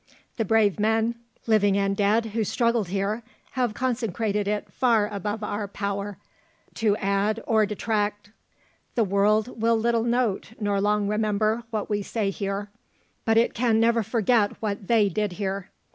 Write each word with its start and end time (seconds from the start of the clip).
The 0.37 0.45
brave 0.45 0.79
men, 0.79 1.13
living 1.45 1.77
and 1.77 1.95
dead, 1.95 2.25
who 2.33 2.43
struggled 2.43 2.87
here, 2.87 3.21
have 3.51 3.75
consecrated 3.75 4.47
it 4.47 4.71
far 4.73 5.07
above 5.07 5.43
our 5.43 5.67
power 5.67 6.17
to 6.73 6.97
add 6.97 7.39
or 7.45 7.67
detract. 7.67 8.31
The 8.95 9.03
world 9.03 9.61
will 9.61 9.77
little 9.77 10.01
note, 10.03 10.53
nor 10.59 10.81
long 10.81 11.07
remember, 11.07 11.65
what 11.69 11.87
we 11.87 12.01
say 12.01 12.31
here, 12.31 12.71
but 13.25 13.37
it 13.37 13.53
can 13.53 13.79
never 13.79 14.01
forget 14.01 14.59
what 14.59 14.87
they 14.87 15.07
did 15.07 15.33
here. 15.33 15.69